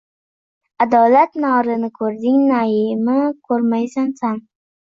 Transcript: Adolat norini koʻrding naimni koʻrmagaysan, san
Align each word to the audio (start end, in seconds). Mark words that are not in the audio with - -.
Adolat 0.85 1.37
norini 1.43 1.91
koʻrding 1.99 2.39
naimni 2.53 3.21
koʻrmagaysan, 3.51 4.13
san 4.25 4.43